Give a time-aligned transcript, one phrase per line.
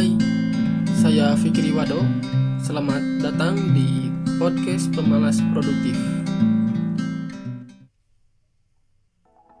[0.00, 0.16] Hai,
[0.96, 2.00] saya Fikri Wado.
[2.64, 4.08] Selamat datang di
[4.40, 5.92] podcast Pemalas Produktif.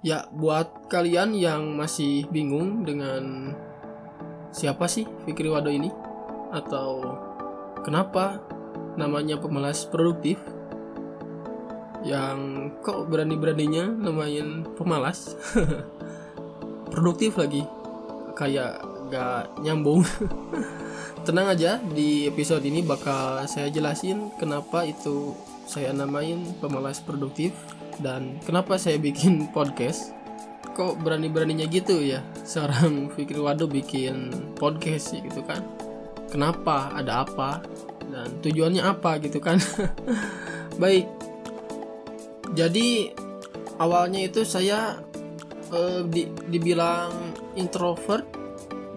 [0.00, 3.52] Ya, buat kalian yang masih bingung dengan
[4.48, 5.92] siapa sih Fikri Wado ini
[6.56, 7.20] atau
[7.84, 8.40] kenapa
[8.96, 10.40] namanya Pemalas Produktif?
[12.00, 15.36] Yang kok berani-beraninya namain pemalas?
[16.96, 17.60] Produktif lagi.
[18.40, 20.06] Kayak gak nyambung.
[21.26, 25.36] Tenang aja di episode ini bakal saya jelasin kenapa itu
[25.68, 27.52] saya namain pemalas produktif
[28.00, 30.16] dan kenapa saya bikin podcast.
[30.70, 32.24] Kok berani-beraninya gitu ya?
[32.46, 35.60] Seorang Fikri Wado bikin podcast sih gitu kan?
[36.30, 36.94] Kenapa?
[36.94, 37.60] Ada apa?
[38.08, 39.58] Dan tujuannya apa gitu kan?
[40.82, 41.04] Baik.
[42.54, 43.12] Jadi
[43.76, 44.98] awalnya itu saya
[45.74, 47.12] eh, di, dibilang
[47.58, 48.39] introvert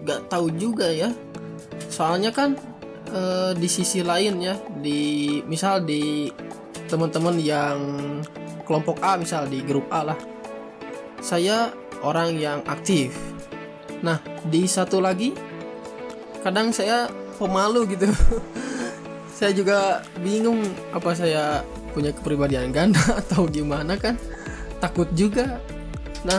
[0.04, 1.10] nggak tahu juga ya.
[1.88, 2.54] Soalnya kan
[3.08, 3.20] e,
[3.56, 6.28] di sisi lain ya di misal di
[6.86, 7.78] teman-teman yang
[8.68, 10.18] kelompok A misal di grup A lah.
[11.24, 11.72] Saya
[12.04, 13.16] orang yang aktif.
[14.04, 15.32] Nah di satu lagi
[16.44, 17.08] kadang saya
[17.40, 18.08] pemalu gitu.
[19.34, 20.62] Saya juga bingung
[20.94, 24.14] apa saya punya kepribadian ganda atau gimana kan.
[24.78, 25.58] Takut juga.
[26.22, 26.38] Nah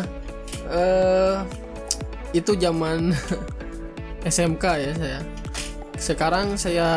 [0.72, 1.44] eh,
[2.32, 3.12] itu zaman
[4.26, 5.20] SMK ya saya.
[5.96, 6.90] Sekarang saya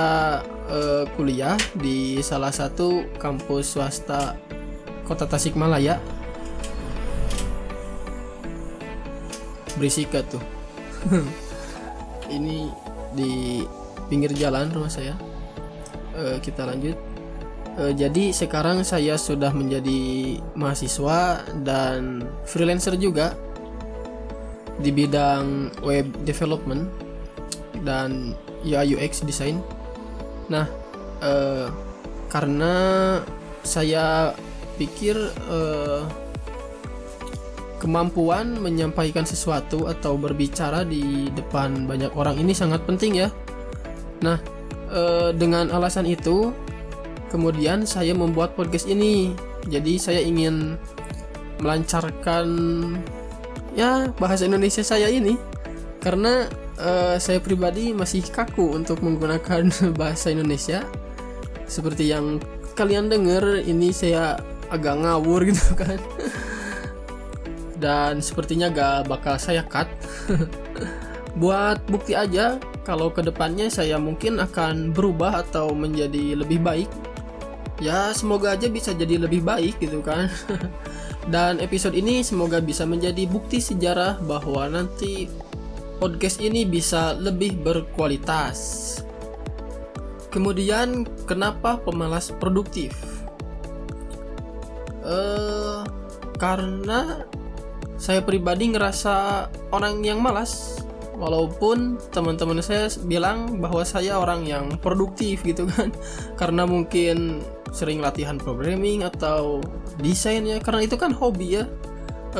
[0.72, 4.34] uh, kuliah di salah satu kampus swasta
[5.04, 6.00] Kota Tasikmalaya.
[9.76, 10.42] Berisik tuh.
[12.36, 12.58] Ini
[13.12, 13.62] di
[14.08, 15.12] pinggir jalan rumah saya.
[16.16, 16.96] Uh, kita lanjut.
[17.78, 23.36] Uh, jadi sekarang saya sudah menjadi mahasiswa dan freelancer juga
[24.80, 27.07] di bidang web development
[27.82, 28.34] dan
[28.66, 29.62] UI UX design.
[30.50, 30.66] Nah,
[31.22, 31.68] eh,
[32.28, 32.74] karena
[33.64, 34.32] saya
[34.78, 35.16] pikir
[35.50, 36.02] eh,
[37.78, 43.28] kemampuan menyampaikan sesuatu atau berbicara di depan banyak orang ini sangat penting ya.
[44.22, 44.38] Nah,
[44.90, 46.50] eh, dengan alasan itu,
[47.30, 49.34] kemudian saya membuat podcast ini.
[49.68, 50.78] Jadi saya ingin
[51.60, 52.46] melancarkan
[53.74, 55.34] ya bahasa Indonesia saya ini
[55.98, 56.46] karena
[56.78, 59.68] uh, saya pribadi masih kaku untuk menggunakan
[60.00, 60.86] bahasa Indonesia.
[61.68, 62.40] Seperti yang
[62.78, 64.40] kalian dengar, ini saya
[64.72, 65.98] agak ngawur gitu kan.
[67.78, 69.86] Dan sepertinya gak bakal saya cut.
[71.42, 76.90] Buat bukti aja, kalau ke depannya saya mungkin akan berubah atau menjadi lebih baik.
[77.78, 80.26] Ya semoga aja bisa jadi lebih baik gitu kan.
[81.30, 85.30] Dan episode ini semoga bisa menjadi bukti sejarah bahwa nanti
[85.98, 88.58] podcast ini bisa lebih berkualitas.
[90.30, 92.94] Kemudian, kenapa pemalas produktif?
[95.02, 95.82] Uh,
[96.38, 97.26] karena
[97.98, 100.78] saya pribadi ngerasa orang yang malas
[101.18, 105.90] walaupun teman-teman saya bilang bahwa saya orang yang produktif gitu kan
[106.40, 107.42] karena mungkin
[107.74, 109.60] sering latihan programming atau
[109.98, 111.64] desain ya karena itu kan hobi ya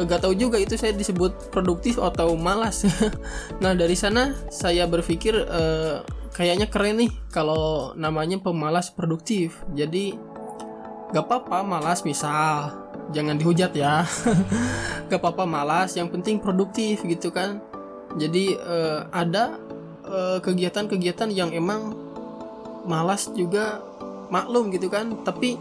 [0.05, 2.85] gak tahu juga itu saya disebut produktif atau malas.
[3.63, 6.05] Nah dari sana saya berpikir uh,
[6.37, 9.63] kayaknya keren nih kalau namanya pemalas produktif.
[9.75, 10.15] Jadi
[11.11, 12.75] gak apa-apa malas misal
[13.11, 14.05] jangan dihujat ya.
[15.11, 17.63] Gak apa-apa malas yang penting produktif gitu kan.
[18.19, 19.59] Jadi uh, ada
[20.41, 21.93] kegiatan-kegiatan uh, yang emang
[22.89, 23.85] malas juga
[24.33, 25.13] maklum gitu kan.
[25.25, 25.59] Tapi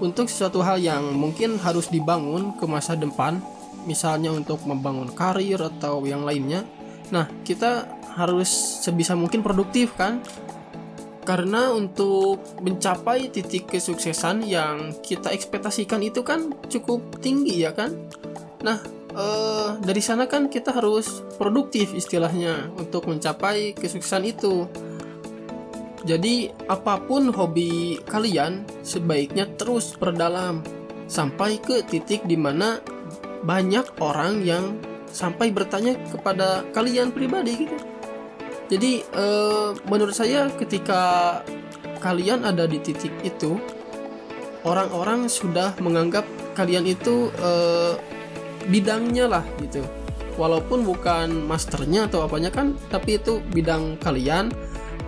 [0.00, 3.38] untuk sesuatu hal yang mungkin harus dibangun ke masa depan
[3.84, 6.64] misalnya untuk membangun karir atau yang lainnya.
[7.10, 7.86] Nah kita
[8.16, 8.50] harus
[8.84, 10.20] sebisa mungkin produktif kan?
[11.22, 17.94] Karena untuk mencapai titik kesuksesan yang kita ekspektasikan itu kan cukup tinggi ya kan?
[18.64, 18.80] Nah
[19.14, 24.66] eh, dari sana kan kita harus produktif istilahnya untuk mencapai kesuksesan itu.
[26.00, 30.64] Jadi apa pun hobi kalian sebaiknya terus perdalam
[31.04, 32.80] sampai ke titik di mana
[33.44, 34.76] banyak orang yang
[35.10, 37.76] sampai bertanya kepada kalian pribadi gitu.
[38.70, 41.42] Jadi eh, menurut saya ketika
[41.98, 43.58] kalian ada di titik itu,
[44.62, 46.22] orang-orang sudah menganggap
[46.54, 47.98] kalian itu eh,
[48.70, 49.82] bidangnya lah gitu.
[50.38, 54.54] Walaupun bukan masternya atau apanya kan, tapi itu bidang kalian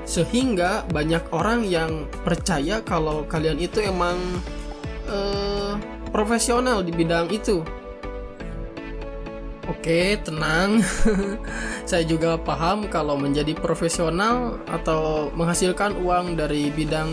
[0.03, 4.19] sehingga banyak orang yang percaya kalau kalian itu emang
[5.07, 5.79] eh,
[6.11, 7.63] profesional di bidang itu
[9.73, 10.85] Oke, tenang.
[11.89, 17.09] Saya juga paham kalau menjadi profesional atau menghasilkan uang dari bidang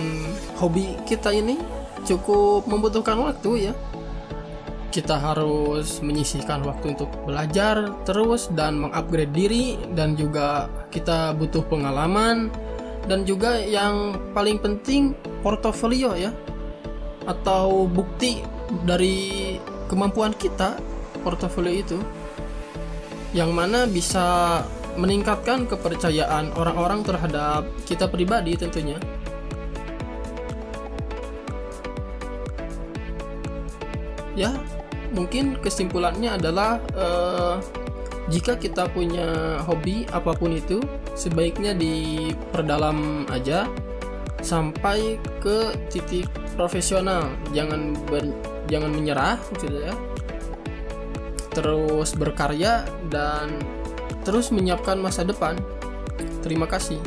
[0.59, 1.55] hobi kita ini
[2.03, 3.73] cukup membutuhkan waktu ya.
[4.91, 12.51] Kita harus menyisihkan waktu untuk belajar terus dan mengupgrade diri dan juga kita butuh pengalaman
[13.07, 15.15] dan juga yang paling penting
[15.45, 16.35] portofolio ya
[17.23, 18.43] atau bukti
[18.83, 19.55] dari
[19.87, 20.75] kemampuan kita
[21.21, 21.99] portofolio itu
[23.33, 24.61] yang mana bisa
[24.97, 28.97] meningkatkan kepercayaan orang-orang terhadap kita pribadi tentunya.
[34.33, 34.55] Ya,
[35.13, 37.55] mungkin kesimpulannya adalah eh,
[38.31, 40.79] jika kita punya hobi apa pun itu,
[41.13, 43.67] sebaiknya diperdalam aja
[44.39, 47.27] sampai ke titik profesional.
[47.51, 48.31] Jangan ber,
[48.71, 49.95] jangan menyerah maksudnya ya
[51.53, 53.49] terus berkarya dan
[54.23, 55.57] terus menyiapkan masa depan.
[56.45, 56.99] Terima kasih.